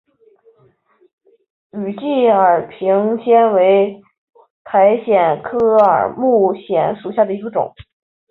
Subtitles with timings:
[1.73, 2.87] 羽枝耳平
[3.19, 4.01] 藓为
[4.63, 6.23] 蕨藓科耳平
[6.65, 7.71] 藓属下的一个种。